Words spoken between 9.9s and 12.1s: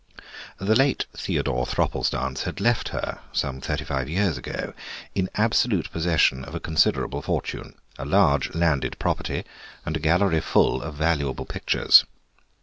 a gallery full of valuable pictures.